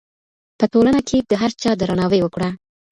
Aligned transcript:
په 0.59 0.65
ټولنه 0.73 1.01
کې 1.07 1.17
د 1.29 1.31
هر 1.41 1.51
چا 1.61 1.71
درناوی 1.81 2.19
وکړه. 2.21 2.49